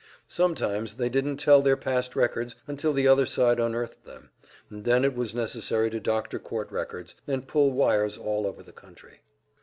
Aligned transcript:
Sometimes 0.29 0.95
they 0.95 1.09
didn't 1.09 1.37
tell 1.37 1.61
their 1.61 1.77
past 1.77 2.15
records 2.15 2.55
until 2.65 2.91
the 2.91 3.07
other 3.07 3.27
side 3.27 3.59
unearthed 3.59 4.03
them, 4.03 4.31
and 4.67 4.83
then 4.83 5.05
it 5.05 5.15
was 5.15 5.35
necessary 5.35 5.91
to 5.91 5.99
doctor 5.99 6.39
court 6.39 6.71
records, 6.71 7.13
and 7.27 7.47
pull 7.47 7.71
wires 7.71 8.17
all 8.17 8.47
over 8.47 8.63
the 8.63 8.71
country. 8.71 9.19